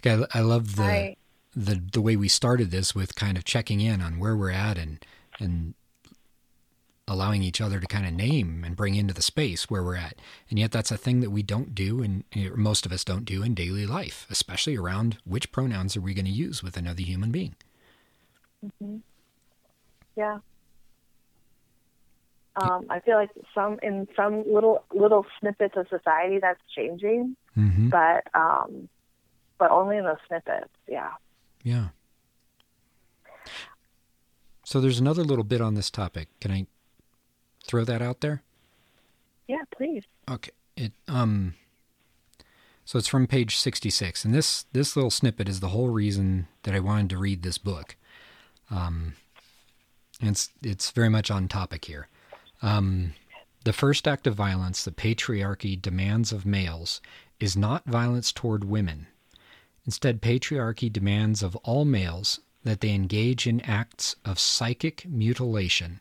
okay, 0.00 0.24
I, 0.32 0.38
I 0.38 0.42
love 0.42 0.76
the 0.76 0.82
I, 0.82 1.16
the 1.54 1.80
the 1.92 2.02
way 2.02 2.16
we 2.16 2.28
started 2.28 2.70
this 2.70 2.94
with 2.94 3.14
kind 3.14 3.38
of 3.38 3.44
checking 3.44 3.80
in 3.80 4.00
on 4.02 4.18
where 4.18 4.36
we're 4.36 4.50
at 4.50 4.78
and 4.78 5.04
and 5.38 5.74
allowing 7.08 7.42
each 7.42 7.60
other 7.60 7.78
to 7.78 7.86
kind 7.86 8.06
of 8.06 8.12
name 8.12 8.64
and 8.64 8.76
bring 8.76 8.94
into 8.94 9.14
the 9.14 9.22
space 9.22 9.70
where 9.70 9.82
we're 9.82 9.96
at. 9.96 10.16
And 10.50 10.58
yet 10.58 10.72
that's 10.72 10.90
a 10.90 10.96
thing 10.96 11.20
that 11.20 11.30
we 11.30 11.42
don't 11.42 11.74
do 11.74 12.02
and 12.02 12.24
most 12.56 12.84
of 12.84 12.92
us 12.92 13.04
don't 13.04 13.24
do 13.24 13.42
in 13.42 13.54
daily 13.54 13.86
life, 13.86 14.26
especially 14.28 14.76
around 14.76 15.18
which 15.24 15.52
pronouns 15.52 15.96
are 15.96 16.00
we 16.00 16.14
going 16.14 16.24
to 16.24 16.30
use 16.30 16.62
with 16.62 16.76
another 16.76 17.02
human 17.02 17.30
being. 17.30 17.54
Mm-hmm. 18.64 18.96
Yeah. 20.16 20.38
Um, 22.56 22.86
I 22.88 23.00
feel 23.00 23.16
like 23.16 23.30
some 23.54 23.78
in 23.82 24.08
some 24.16 24.42
little 24.50 24.82
little 24.94 25.26
snippets 25.38 25.76
of 25.76 25.88
society 25.88 26.38
that's 26.40 26.60
changing, 26.74 27.36
mm-hmm. 27.56 27.90
but 27.90 28.24
um, 28.34 28.88
but 29.58 29.70
only 29.70 29.98
in 29.98 30.04
those 30.04 30.16
snippets. 30.26 30.70
Yeah. 30.88 31.10
Yeah. 31.62 31.88
So 34.64 34.80
there's 34.80 34.98
another 34.98 35.22
little 35.22 35.44
bit 35.44 35.60
on 35.60 35.74
this 35.74 35.90
topic. 35.90 36.28
Can 36.40 36.50
I 36.50 36.66
throw 37.66 37.84
that 37.84 38.02
out 38.02 38.20
there? 38.20 38.42
Yeah, 39.46 39.62
please. 39.76 40.04
Okay. 40.30 40.50
It 40.76 40.92
um 41.08 41.54
so 42.84 42.98
it's 42.98 43.08
from 43.08 43.26
page 43.26 43.56
66 43.56 44.24
and 44.24 44.34
this 44.34 44.66
this 44.72 44.96
little 44.96 45.10
snippet 45.10 45.48
is 45.48 45.60
the 45.60 45.68
whole 45.68 45.88
reason 45.88 46.48
that 46.64 46.74
I 46.74 46.80
wanted 46.80 47.10
to 47.10 47.18
read 47.18 47.42
this 47.42 47.58
book. 47.58 47.96
Um 48.70 49.14
it's 50.20 50.50
it's 50.62 50.90
very 50.90 51.08
much 51.08 51.30
on 51.30 51.48
topic 51.48 51.86
here. 51.86 52.08
Um 52.62 53.14
the 53.64 53.72
first 53.72 54.06
act 54.06 54.26
of 54.26 54.34
violence 54.34 54.84
the 54.84 54.90
patriarchy 54.90 55.80
demands 55.80 56.32
of 56.32 56.46
males 56.46 57.00
is 57.40 57.56
not 57.56 57.84
violence 57.86 58.32
toward 58.32 58.64
women. 58.64 59.06
Instead, 59.84 60.20
patriarchy 60.20 60.92
demands 60.92 61.42
of 61.42 61.54
all 61.56 61.84
males 61.84 62.40
that 62.64 62.80
they 62.80 62.92
engage 62.92 63.46
in 63.46 63.60
acts 63.60 64.16
of 64.24 64.38
psychic 64.38 65.06
mutilation 65.06 66.00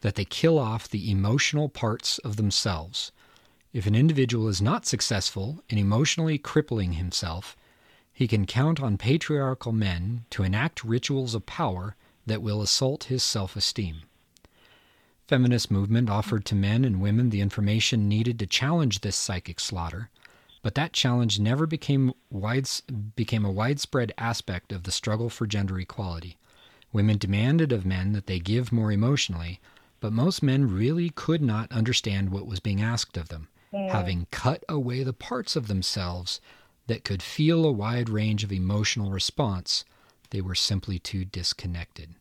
that 0.00 0.14
they 0.14 0.24
kill 0.24 0.58
off 0.58 0.88
the 0.88 1.10
emotional 1.10 1.68
parts 1.68 2.18
of 2.18 2.36
themselves. 2.36 3.12
If 3.72 3.86
an 3.86 3.94
individual 3.94 4.48
is 4.48 4.62
not 4.62 4.86
successful 4.86 5.62
in 5.68 5.78
emotionally 5.78 6.38
crippling 6.38 6.94
himself, 6.94 7.56
he 8.12 8.26
can 8.26 8.46
count 8.46 8.80
on 8.80 8.96
patriarchal 8.96 9.72
men 9.72 10.24
to 10.30 10.42
enact 10.42 10.84
rituals 10.84 11.34
of 11.34 11.44
power 11.44 11.96
that 12.24 12.40
will 12.40 12.62
assault 12.62 13.04
his 13.04 13.22
self 13.22 13.56
esteem. 13.56 14.02
Feminist 15.28 15.70
movement 15.70 16.08
offered 16.08 16.44
to 16.46 16.54
men 16.54 16.84
and 16.84 17.00
women 17.00 17.30
the 17.30 17.40
information 17.40 18.08
needed 18.08 18.38
to 18.38 18.46
challenge 18.46 19.00
this 19.00 19.16
psychic 19.16 19.58
slaughter, 19.58 20.08
but 20.62 20.74
that 20.76 20.92
challenge 20.92 21.38
never 21.38 21.66
became 21.66 22.12
wides, 22.30 22.80
became 23.14 23.44
a 23.44 23.50
widespread 23.50 24.12
aspect 24.16 24.72
of 24.72 24.84
the 24.84 24.92
struggle 24.92 25.28
for 25.28 25.46
gender 25.46 25.78
equality. 25.78 26.36
Women 26.92 27.18
demanded 27.18 27.72
of 27.72 27.84
men 27.84 28.12
that 28.12 28.26
they 28.26 28.38
give 28.38 28.72
more 28.72 28.90
emotionally, 28.90 29.60
but 30.00 30.12
most 30.12 30.42
men 30.42 30.70
really 30.70 31.10
could 31.10 31.42
not 31.42 31.70
understand 31.72 32.30
what 32.30 32.46
was 32.46 32.60
being 32.60 32.82
asked 32.82 33.16
of 33.16 33.28
them, 33.28 33.48
having 33.72 34.26
cut 34.30 34.64
away 34.68 35.02
the 35.02 35.12
parts 35.12 35.56
of 35.56 35.68
themselves 35.68 36.40
that 36.86 37.04
could 37.04 37.22
feel 37.22 37.64
a 37.64 37.72
wide 37.72 38.08
range 38.08 38.44
of 38.44 38.52
emotional 38.52 39.10
response. 39.10 39.84
They 40.30 40.40
were 40.40 40.54
simply 40.54 40.98
too 40.98 41.24
disconnected. 41.24 42.14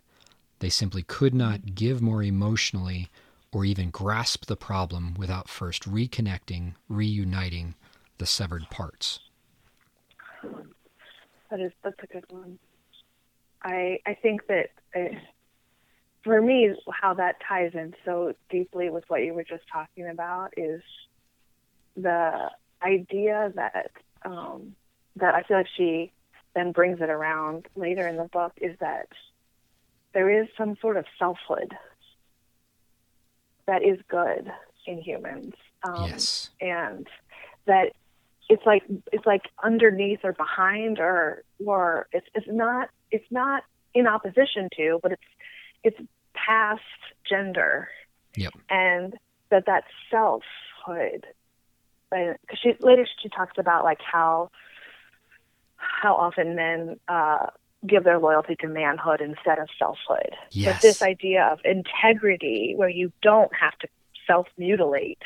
They 0.59 0.69
simply 0.69 1.03
could 1.03 1.33
not 1.33 1.75
give 1.75 2.01
more 2.01 2.23
emotionally 2.23 3.09
or 3.51 3.65
even 3.65 3.89
grasp 3.89 4.45
the 4.45 4.55
problem 4.55 5.13
without 5.17 5.47
first 5.47 5.83
reconnecting, 5.83 6.73
reuniting 6.89 7.75
the 8.17 8.25
severed 8.25 8.69
parts. 8.69 9.19
That 11.49 11.59
is 11.59 11.71
that's 11.83 11.95
a 12.03 12.07
good 12.07 12.25
one. 12.29 12.59
I 13.63 13.99
I 14.05 14.13
think 14.15 14.47
that 14.47 14.71
for 16.25 16.41
me, 16.41 16.73
how 16.91 17.13
that 17.13 17.35
ties 17.47 17.71
in 17.75 17.93
so 18.03 18.33
deeply 18.49 18.89
with 18.89 19.03
what 19.07 19.23
you 19.23 19.33
were 19.33 19.43
just 19.43 19.63
talking 19.71 20.09
about 20.09 20.55
is 20.57 20.81
the 21.95 22.49
idea 22.81 23.53
that 23.55 23.91
um, 24.23 24.75
that 25.15 25.35
I 25.35 25.43
feel 25.43 25.57
like 25.57 25.67
she 25.77 26.11
then 26.55 26.71
brings 26.71 26.99
it 26.99 27.09
around 27.09 27.67
later 27.75 28.07
in 28.07 28.17
the 28.17 28.23
book 28.25 28.53
is 28.59 28.75
that 28.79 29.07
there 30.13 30.41
is 30.41 30.47
some 30.57 30.75
sort 30.81 30.97
of 30.97 31.05
selfhood 31.19 31.75
that 33.67 33.83
is 33.83 33.99
good 34.07 34.51
in 34.87 34.99
humans. 34.99 35.53
Um, 35.83 36.07
yes. 36.07 36.49
And 36.59 37.07
that 37.67 37.91
it's 38.49 38.65
like 38.65 38.81
it's 39.13 39.27
like 39.27 39.43
underneath 39.63 40.19
or 40.23 40.33
behind 40.33 40.99
or 40.99 41.43
or 41.63 42.07
it's 42.11 42.27
it's 42.33 42.47
not 42.49 42.89
it's 43.11 43.29
not 43.29 43.63
in 43.93 44.07
opposition 44.07 44.69
to, 44.77 44.99
but 45.03 45.11
it's 45.11 45.21
it's 45.83 45.97
past 46.45 46.81
gender. 47.27 47.87
Yep. 48.35 48.53
And 48.69 49.13
that 49.49 49.65
that 49.65 49.83
selfhood. 50.11 51.25
Because 52.11 52.59
she 52.61 52.73
later 52.79 53.07
she 53.21 53.29
talks 53.29 53.57
about 53.57 53.83
like 53.83 53.99
how 54.01 54.49
how 55.77 56.15
often 56.15 56.55
men 56.55 56.99
uh, 57.07 57.47
give 57.85 58.03
their 58.03 58.19
loyalty 58.19 58.55
to 58.59 58.67
manhood 58.67 59.21
instead 59.21 59.59
of 59.59 59.67
selfhood. 59.77 60.35
Yes. 60.51 60.75
But 60.75 60.81
this 60.81 61.01
idea 61.01 61.43
of 61.45 61.59
integrity, 61.63 62.73
where 62.75 62.89
you 62.89 63.11
don't 63.21 63.53
have 63.55 63.77
to 63.79 63.87
self 64.27 64.47
mutilate. 64.57 65.21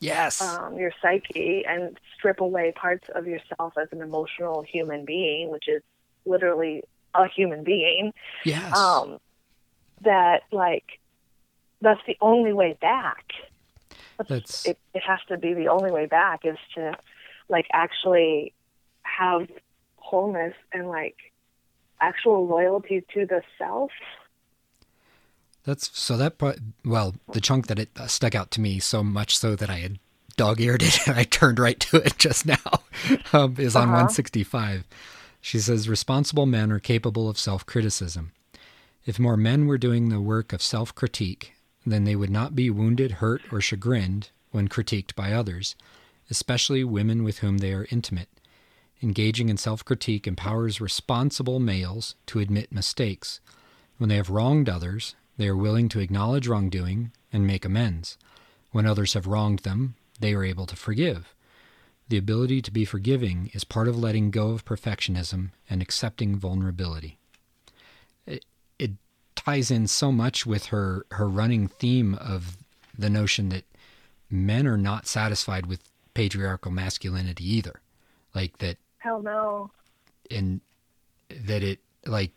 Yes. 0.00 0.40
Um, 0.40 0.76
your 0.76 0.92
psyche 1.00 1.64
and 1.66 1.98
strip 2.16 2.40
away 2.40 2.72
parts 2.76 3.08
of 3.14 3.26
yourself 3.26 3.74
as 3.80 3.88
an 3.92 4.02
emotional 4.02 4.62
human 4.62 5.04
being, 5.04 5.50
which 5.50 5.64
is 5.66 5.82
literally 6.26 6.82
a 7.14 7.26
human 7.28 7.64
being. 7.64 8.12
Yes. 8.44 8.76
Um, 8.76 9.18
that 10.04 10.42
like 10.52 10.84
that's 11.80 12.00
the 12.06 12.16
only 12.20 12.52
way 12.52 12.76
back. 12.80 13.24
That's, 14.28 14.64
it, 14.64 14.78
it 14.94 15.02
has 15.02 15.18
to 15.28 15.36
be 15.36 15.54
the 15.54 15.68
only 15.68 15.90
way 15.90 16.06
back 16.06 16.44
is 16.44 16.56
to 16.76 16.96
like 17.48 17.66
actually 17.72 18.54
have 19.02 19.48
wholeness 19.96 20.54
and 20.72 20.88
like 20.88 21.16
actual 22.00 22.46
loyalty 22.46 23.04
to 23.14 23.26
the 23.26 23.42
self. 23.58 23.90
That's 25.64 25.90
so 25.98 26.16
that 26.16 26.38
part. 26.38 26.58
Well, 26.84 27.14
the 27.32 27.40
chunk 27.40 27.68
that 27.68 27.78
it 27.78 27.90
stuck 28.06 28.34
out 28.34 28.50
to 28.52 28.60
me 28.60 28.78
so 28.78 29.02
much 29.02 29.36
so 29.36 29.56
that 29.56 29.70
I 29.70 29.78
had 29.78 29.98
dog-eared 30.36 30.82
it 30.82 31.06
and 31.06 31.16
I 31.18 31.24
turned 31.24 31.58
right 31.58 31.78
to 31.80 31.98
it 31.98 32.18
just 32.18 32.46
now 32.46 32.82
um, 33.32 33.56
is 33.58 33.74
on 33.74 33.84
uh-huh. 33.84 34.08
165. 34.08 34.84
She 35.40 35.58
says 35.58 35.88
responsible 35.88 36.46
men 36.46 36.72
are 36.72 36.78
capable 36.78 37.28
of 37.28 37.38
self-criticism. 37.38 38.32
If 39.06 39.18
more 39.18 39.36
men 39.36 39.66
were 39.66 39.76
doing 39.76 40.08
the 40.08 40.20
work 40.20 40.52
of 40.52 40.62
self-critique, 40.62 41.52
then 41.84 42.04
they 42.04 42.16
would 42.16 42.30
not 42.30 42.54
be 42.54 42.70
wounded, 42.70 43.12
hurt, 43.12 43.42
or 43.52 43.60
chagrined 43.60 44.30
when 44.50 44.68
critiqued 44.68 45.14
by 45.14 45.32
others, 45.32 45.76
especially 46.30 46.84
women 46.84 47.22
with 47.22 47.38
whom 47.38 47.58
they 47.58 47.72
are 47.72 47.86
intimate. 47.90 48.30
Engaging 49.02 49.50
in 49.50 49.58
self 49.58 49.84
critique 49.84 50.26
empowers 50.26 50.80
responsible 50.80 51.60
males 51.60 52.14
to 52.26 52.38
admit 52.38 52.72
mistakes. 52.72 53.40
When 53.98 54.08
they 54.08 54.16
have 54.16 54.30
wronged 54.30 54.68
others, 54.68 55.14
they 55.36 55.48
are 55.48 55.56
willing 55.56 55.90
to 55.90 56.00
acknowledge 56.00 56.48
wrongdoing 56.48 57.12
and 57.30 57.46
make 57.46 57.66
amends. 57.66 58.16
When 58.70 58.86
others 58.86 59.12
have 59.12 59.26
wronged 59.26 59.60
them, 59.60 59.96
they 60.20 60.32
are 60.32 60.44
able 60.44 60.64
to 60.66 60.76
forgive. 60.76 61.34
The 62.08 62.16
ability 62.16 62.62
to 62.62 62.70
be 62.70 62.84
forgiving 62.84 63.50
is 63.52 63.64
part 63.64 63.88
of 63.88 63.98
letting 63.98 64.30
go 64.30 64.50
of 64.50 64.64
perfectionism 64.64 65.50
and 65.68 65.82
accepting 65.82 66.36
vulnerability. 66.36 67.18
Ties 69.44 69.70
in 69.70 69.86
so 69.86 70.10
much 70.10 70.46
with 70.46 70.66
her, 70.66 71.04
her 71.12 71.28
running 71.28 71.68
theme 71.68 72.14
of 72.14 72.56
the 72.96 73.10
notion 73.10 73.48
that 73.50 73.64
men 74.30 74.66
are 74.66 74.78
not 74.78 75.06
satisfied 75.06 75.66
with 75.66 75.80
patriarchal 76.14 76.70
masculinity 76.70 77.44
either. 77.54 77.80
Like 78.34 78.58
that 78.58 78.78
Hell 78.98 79.22
no. 79.22 79.70
And 80.30 80.60
that 81.28 81.62
it 81.62 81.80
like 82.06 82.32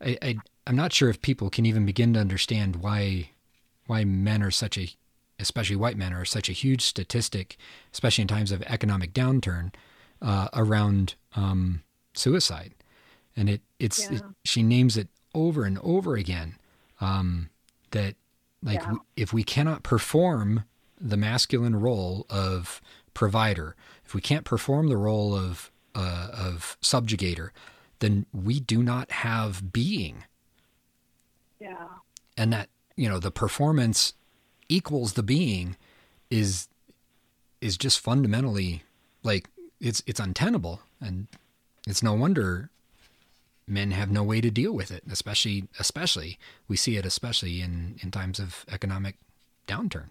I, 0.00 0.18
I 0.20 0.36
I'm 0.66 0.76
not 0.76 0.92
sure 0.92 1.08
if 1.08 1.22
people 1.22 1.50
can 1.50 1.66
even 1.66 1.86
begin 1.86 2.12
to 2.14 2.20
understand 2.20 2.76
why 2.76 3.30
why 3.86 4.04
men 4.04 4.42
are 4.42 4.50
such 4.50 4.78
a 4.78 4.88
especially 5.38 5.76
white 5.76 5.96
men 5.96 6.12
are 6.12 6.24
such 6.24 6.48
a 6.48 6.52
huge 6.52 6.82
statistic, 6.82 7.56
especially 7.92 8.22
in 8.22 8.28
times 8.28 8.52
of 8.52 8.62
economic 8.62 9.12
downturn, 9.12 9.74
uh, 10.22 10.48
around 10.52 11.14
um, 11.34 11.82
suicide. 12.14 12.74
And 13.36 13.50
it 13.50 13.62
it's 13.78 14.10
yeah. 14.10 14.18
it, 14.18 14.22
she 14.44 14.62
names 14.62 14.96
it 14.96 15.08
over 15.34 15.64
and 15.64 15.78
over 15.82 16.14
again 16.14 16.56
um, 17.00 17.50
that 17.90 18.14
like 18.62 18.80
yeah. 18.80 18.86
w- 18.86 19.02
if 19.16 19.32
we 19.32 19.44
cannot 19.44 19.82
perform 19.82 20.64
the 21.00 21.16
masculine 21.16 21.76
role 21.76 22.26
of 22.30 22.80
provider, 23.12 23.76
if 24.04 24.14
we 24.14 24.20
can't 24.20 24.44
perform 24.44 24.88
the 24.88 24.96
role 24.96 25.34
of 25.36 25.70
uh, 25.94 26.28
of 26.32 26.76
subjugator, 26.82 27.50
then 28.00 28.26
we 28.32 28.60
do 28.60 28.82
not 28.82 29.10
have 29.10 29.72
being. 29.72 30.24
Yeah. 31.60 31.86
And 32.36 32.52
that 32.52 32.68
you 32.96 33.08
know 33.08 33.18
the 33.18 33.30
performance 33.30 34.14
equals 34.68 35.12
the 35.12 35.22
being 35.22 35.76
is 36.30 36.68
is 37.60 37.76
just 37.76 38.00
fundamentally 38.00 38.82
like 39.22 39.48
it's 39.80 40.02
it's 40.06 40.20
untenable 40.20 40.80
and 41.00 41.26
it's 41.86 42.02
no 42.02 42.14
wonder 42.14 42.70
men 43.66 43.90
have 43.92 44.10
no 44.10 44.22
way 44.22 44.40
to 44.40 44.50
deal 44.50 44.72
with 44.72 44.90
it 44.90 45.02
especially 45.10 45.68
especially 45.78 46.38
we 46.68 46.76
see 46.76 46.96
it 46.96 47.06
especially 47.06 47.60
in 47.60 47.98
in 48.02 48.10
times 48.10 48.38
of 48.38 48.64
economic 48.70 49.16
downturn 49.66 50.08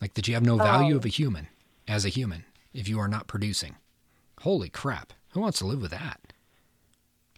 like 0.00 0.14
that 0.14 0.26
you 0.26 0.34
have 0.34 0.44
no 0.44 0.56
value 0.56 0.96
of 0.96 1.04
a 1.04 1.08
oh. 1.08 1.10
human 1.10 1.48
as 1.86 2.04
a 2.04 2.08
human 2.08 2.44
if 2.72 2.88
you 2.88 2.98
are 2.98 3.08
not 3.08 3.26
producing. 3.26 3.76
Holy 4.40 4.68
crap. 4.68 5.12
Who 5.30 5.40
wants 5.40 5.58
to 5.58 5.66
live 5.66 5.82
with 5.82 5.90
that? 5.90 6.20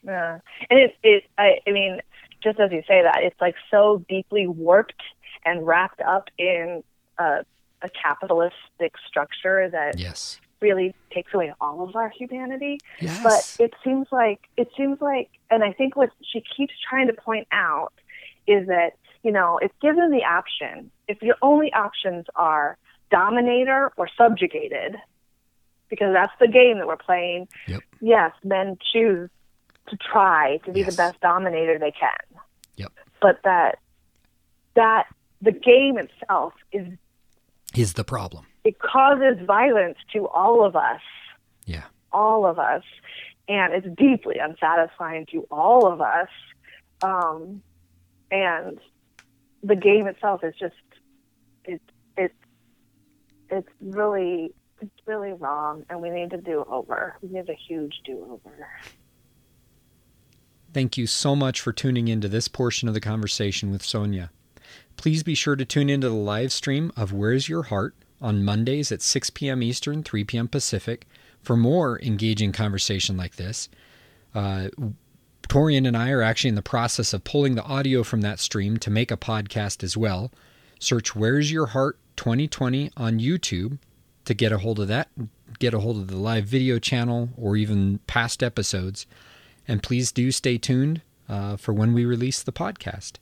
Yeah. 0.05 0.39
And 0.71 0.79
it's 0.79 0.95
it 1.03 1.25
I, 1.39 1.59
I 1.67 1.73
mean, 1.73 2.01
just 2.43 2.61
as 2.61 2.71
you 2.71 2.83
say 2.87 3.03
that, 3.03 3.19
it's 3.23 3.41
like 3.41 3.55
so 3.71 4.05
deeply 4.09 4.47
warped 4.47 5.03
and 5.45 5.67
wrapped 5.67 6.01
up 6.01 6.29
in 6.39 6.83
a, 7.19 7.45
a 7.83 7.89
capitalistic 7.91 8.95
structure 9.09 9.69
that 9.71 9.99
yes. 9.99 10.41
Really 10.63 10.95
takes 11.11 11.35
away 11.35 11.53
all 11.61 11.83
of 11.83 11.95
our 11.97 12.09
humanity. 12.09 12.79
Yes. 13.01 13.23
But 13.23 13.65
it 13.65 13.75
seems 13.85 14.07
like 14.11 14.41
it 14.57 14.69
seems 14.77 15.01
like 15.01 15.29
and 15.51 15.63
I 15.63 15.73
think 15.73 15.97
what 15.97 16.11
she 16.23 16.43
keeps 16.57 16.75
trying 16.89 17.09
to 17.09 17.13
point 17.13 17.49
out 17.53 17.93
is 18.47 18.67
that 18.69 18.93
you 19.23 19.31
know, 19.31 19.59
if 19.63 19.71
given 19.81 20.11
the 20.11 20.25
option, 20.25 20.91
if 21.09 21.23
your 21.23 21.37
only 21.43 21.73
options 21.73 22.27
are 22.35 22.77
dominator 23.11 23.93
or 23.97 24.09
subjugated, 24.19 24.97
because 25.89 26.13
that's 26.13 26.33
the 26.41 26.49
game 26.49 26.79
that 26.79 26.87
we're 26.87 26.97
playing, 26.97 27.47
yep. 27.69 27.83
yes, 28.01 28.33
men 28.43 28.79
choose 28.93 29.31
to 29.89 29.97
try 29.97 30.59
to 30.65 30.73
be 30.73 30.81
yes. 30.81 30.91
the 30.91 30.97
best 30.97 31.21
dominator 31.21 31.79
they 31.79 31.93
can. 31.93 32.41
Yep. 32.77 32.93
But 33.21 33.41
that 33.45 33.79
that 34.75 35.07
the 35.41 35.53
game 35.53 35.99
itself 35.99 36.55
is 36.73 36.89
is 37.75 37.93
the 37.95 38.05
problem. 38.05 38.47
It 38.65 38.79
causes 38.79 39.45
violence 39.45 39.99
to 40.13 40.29
all 40.29 40.65
of 40.65 40.77
us. 40.77 41.01
Yeah. 41.67 41.83
All 42.13 42.47
of 42.47 42.59
us. 42.59 42.83
And 43.49 43.73
it's 43.75 43.87
deeply 43.99 44.37
unsatisfying 44.39 45.27
to 45.33 45.47
all 45.51 45.87
of 45.87 46.01
us. 46.01 46.29
Um, 47.03 47.63
and 48.31 48.79
the 49.63 49.77
game 49.77 50.07
itself 50.07 50.43
is 50.45 50.55
just 50.59 50.75
it's 51.65 51.85
it's 52.17 52.35
it's 53.51 53.69
really 53.81 54.53
it's 54.81 55.07
really 55.07 55.33
wrong 55.33 55.85
and 55.91 56.01
we 56.01 56.11
need 56.11 56.31
to 56.31 56.39
do 56.39 56.65
over. 56.69 57.17
We 57.23 57.29
need 57.29 57.49
a 57.49 57.55
huge 57.55 58.01
do 58.05 58.25
over. 58.31 58.69
Thank 60.73 60.97
you 60.97 61.07
so 61.07 61.37
much 61.37 61.61
for 61.61 61.73
tuning 61.73 62.09
into 62.09 62.29
this 62.29 62.49
portion 62.49 62.89
of 62.89 62.95
the 62.95 63.01
conversation 63.01 63.71
with 63.71 63.85
Sonia. 63.85 64.31
Please 64.97 65.23
be 65.23 65.35
sure 65.35 65.55
to 65.55 65.65
tune 65.65 65.91
into 65.91 66.09
the 66.09 66.15
live 66.15 66.53
stream 66.53 66.93
of 66.97 67.13
Where's 67.13 67.49
Your 67.49 67.65
Heart 67.65 67.95
on 68.23 68.45
Mondays 68.45 68.91
at 68.93 69.03
6 69.03 69.31
p.m. 69.31 69.63
Eastern, 69.63 70.03
3 70.03 70.25
p.m. 70.25 70.49
Pacific 70.49 71.07
for 71.43 71.57
more 71.57 72.01
engaging 72.01 72.53
conversation 72.53 73.17
like 73.17 73.37
this. 73.37 73.69
Uh, 74.35 74.69
Torian 75.49 75.87
and 75.87 75.97
I 75.97 76.11
are 76.11 76.23
actually 76.23 76.49
in 76.49 76.55
the 76.55 76.63
process 76.63 77.13
of 77.13 77.25
pulling 77.25 77.57
the 77.57 77.65
audio 77.65 78.03
from 78.03 78.23
that 78.23 78.39
stream 78.39 78.79
to 78.79 78.91
make 78.91 79.11
a 79.11 79.17
podcast 79.17 79.83
as 79.83 79.97
well. 79.97 80.33
Search 80.79 81.15
Where's 81.15 81.53
Your 81.53 81.67
Heart 81.67 81.99
2020 82.17 82.91
on 82.97 83.19
YouTube 83.19 83.79
to 84.25 84.35
get 84.35 84.53
a 84.53 84.59
hold 84.59 84.79
of 84.79 84.89
that, 84.89 85.09
get 85.59 85.75
a 85.75 85.81
hold 85.81 85.99
of 85.99 86.09
the 86.09 86.17
live 86.17 86.45
video 86.45 86.79
channel 86.79 87.31
or 87.37 87.57
even 87.57 87.99
past 88.07 88.43
episodes. 88.43 89.07
And 89.67 89.83
please 89.83 90.13
do 90.13 90.31
stay 90.31 90.59
tuned 90.59 91.03
uh, 91.29 91.57
for 91.57 91.73
when 91.73 91.93
we 91.93 92.05
release 92.05 92.43
the 92.43 92.53
podcast. 92.53 93.13